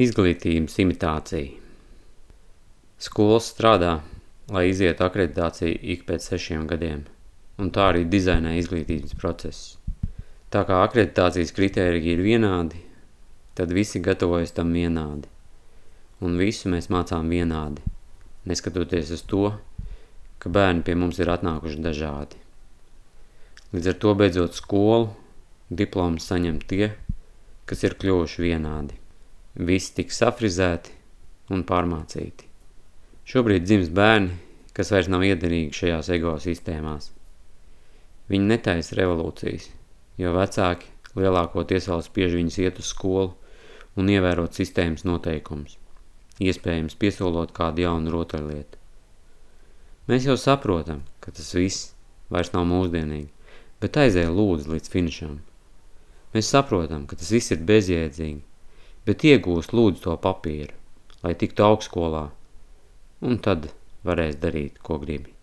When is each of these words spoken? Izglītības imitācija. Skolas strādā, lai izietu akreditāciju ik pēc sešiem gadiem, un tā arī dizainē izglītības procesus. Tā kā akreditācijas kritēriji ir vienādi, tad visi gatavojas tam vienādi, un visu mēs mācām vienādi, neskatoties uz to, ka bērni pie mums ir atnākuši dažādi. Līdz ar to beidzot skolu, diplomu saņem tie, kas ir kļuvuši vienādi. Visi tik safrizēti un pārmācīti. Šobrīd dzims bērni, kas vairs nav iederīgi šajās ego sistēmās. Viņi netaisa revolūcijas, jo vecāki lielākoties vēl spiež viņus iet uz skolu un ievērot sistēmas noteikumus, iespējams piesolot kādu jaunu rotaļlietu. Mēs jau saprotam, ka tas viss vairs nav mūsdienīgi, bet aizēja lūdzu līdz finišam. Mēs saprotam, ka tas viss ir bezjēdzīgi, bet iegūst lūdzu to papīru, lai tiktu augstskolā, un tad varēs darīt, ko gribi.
Izglītības 0.00 0.78
imitācija. 0.80 1.58
Skolas 3.04 3.50
strādā, 3.50 3.98
lai 4.48 4.62
izietu 4.70 5.04
akreditāciju 5.04 5.74
ik 5.92 6.06
pēc 6.08 6.24
sešiem 6.30 6.62
gadiem, 6.70 7.02
un 7.60 7.68
tā 7.68 7.90
arī 7.90 8.06
dizainē 8.08 8.54
izglītības 8.56 9.12
procesus. 9.20 9.74
Tā 10.48 10.62
kā 10.64 10.78
akreditācijas 10.86 11.52
kritēriji 11.52 12.14
ir 12.14 12.22
vienādi, 12.24 12.80
tad 13.60 13.74
visi 13.76 14.00
gatavojas 14.00 14.54
tam 14.56 14.72
vienādi, 14.72 15.28
un 16.24 16.40
visu 16.40 16.72
mēs 16.72 16.88
mācām 16.88 17.28
vienādi, 17.28 17.84
neskatoties 18.48 19.12
uz 19.18 19.26
to, 19.28 19.50
ka 20.40 20.48
bērni 20.48 20.80
pie 20.86 20.96
mums 20.96 21.20
ir 21.20 21.28
atnākuši 21.34 21.84
dažādi. 21.90 22.40
Līdz 23.76 23.92
ar 23.92 24.00
to 24.06 24.16
beidzot 24.22 24.56
skolu, 24.56 25.12
diplomu 25.68 26.24
saņem 26.24 26.64
tie, 26.72 26.94
kas 27.68 27.84
ir 27.84 28.00
kļuvuši 28.00 28.48
vienādi. 28.48 28.96
Visi 29.60 29.92
tik 29.98 30.14
safrizēti 30.14 30.94
un 31.52 31.66
pārmācīti. 31.68 32.46
Šobrīd 33.28 33.66
dzims 33.66 33.90
bērni, 33.92 34.38
kas 34.72 34.92
vairs 34.94 35.10
nav 35.12 35.26
iederīgi 35.26 35.76
šajās 35.76 36.08
ego 36.16 36.32
sistēmās. 36.40 37.10
Viņi 38.30 38.48
netaisa 38.48 38.96
revolūcijas, 38.96 39.68
jo 40.22 40.32
vecāki 40.32 40.88
lielākoties 41.18 41.90
vēl 41.90 42.04
spiež 42.06 42.38
viņus 42.38 42.58
iet 42.64 42.80
uz 42.80 42.88
skolu 42.94 43.34
un 44.00 44.08
ievērot 44.08 44.56
sistēmas 44.56 45.04
noteikumus, 45.04 45.76
iespējams 46.40 46.96
piesolot 46.96 47.52
kādu 47.52 47.84
jaunu 47.84 48.14
rotaļlietu. 48.14 48.78
Mēs 50.08 50.26
jau 50.26 50.38
saprotam, 50.40 51.04
ka 51.20 51.34
tas 51.36 51.52
viss 51.54 51.90
vairs 52.32 52.54
nav 52.54 52.64
mūsdienīgi, 52.70 53.28
bet 53.82 53.98
aizēja 54.00 54.32
lūdzu 54.32 54.72
līdz 54.72 54.90
finišam. 54.90 55.40
Mēs 56.32 56.48
saprotam, 56.54 57.04
ka 57.10 57.18
tas 57.18 57.30
viss 57.34 57.52
ir 57.52 57.60
bezjēdzīgi, 57.66 58.40
bet 59.10 59.24
iegūst 59.26 59.74
lūdzu 59.74 60.04
to 60.04 60.14
papīru, 60.22 60.76
lai 61.24 61.34
tiktu 61.38 61.66
augstskolā, 61.66 62.22
un 63.26 63.40
tad 63.42 63.72
varēs 64.06 64.38
darīt, 64.44 64.78
ko 64.86 65.00
gribi. 65.02 65.34